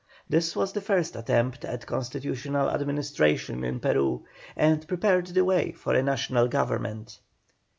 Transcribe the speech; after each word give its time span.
This 0.27 0.55
was 0.55 0.71
the 0.73 0.81
first 0.81 1.15
attempt 1.15 1.63
at 1.63 1.85
Constitutional 1.85 2.71
administration 2.71 3.63
in 3.63 3.79
Peru, 3.79 4.25
and 4.55 4.87
prepared 4.87 5.27
the 5.27 5.45
way 5.45 5.73
for 5.73 5.93
a 5.93 6.01
National 6.01 6.47
Government. 6.47 7.19